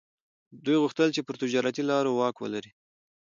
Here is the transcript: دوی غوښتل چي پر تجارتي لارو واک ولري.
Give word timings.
دوی 0.65 0.77
غوښتل 0.83 1.09
چي 1.15 1.21
پر 1.23 1.35
تجارتي 1.41 1.83
لارو 1.89 2.11
واک 2.19 2.35
ولري. 2.39 2.71